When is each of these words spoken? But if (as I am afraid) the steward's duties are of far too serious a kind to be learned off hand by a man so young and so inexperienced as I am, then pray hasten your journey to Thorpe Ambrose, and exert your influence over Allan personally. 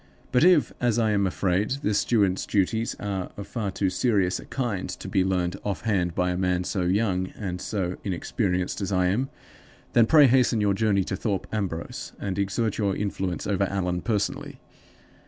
But 0.31 0.43
if 0.43 0.73
(as 0.81 0.97
I 0.97 1.11
am 1.11 1.27
afraid) 1.27 1.69
the 1.83 1.93
steward's 1.93 2.47
duties 2.47 2.95
are 2.99 3.31
of 3.37 3.45
far 3.45 3.69
too 3.69 3.91
serious 3.91 4.39
a 4.39 4.45
kind 4.45 4.89
to 4.89 5.07
be 5.07 5.23
learned 5.23 5.57
off 5.63 5.81
hand 5.81 6.15
by 6.15 6.31
a 6.31 6.37
man 6.37 6.63
so 6.63 6.81
young 6.85 7.27
and 7.37 7.61
so 7.61 7.97
inexperienced 8.03 8.81
as 8.81 8.91
I 8.91 9.05
am, 9.09 9.29
then 9.93 10.07
pray 10.07 10.25
hasten 10.25 10.59
your 10.59 10.73
journey 10.73 11.03
to 11.03 11.15
Thorpe 11.15 11.45
Ambrose, 11.51 12.13
and 12.19 12.39
exert 12.39 12.79
your 12.79 12.95
influence 12.95 13.45
over 13.45 13.65
Allan 13.65 14.01
personally. 14.01 14.59